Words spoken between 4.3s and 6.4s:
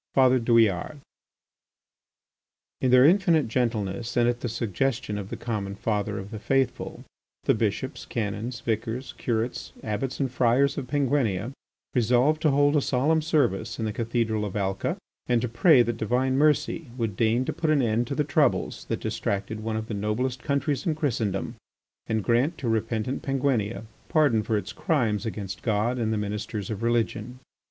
the suggestion of the common father of the